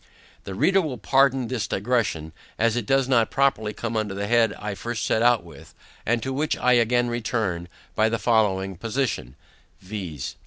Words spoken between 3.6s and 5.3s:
come under the head I first set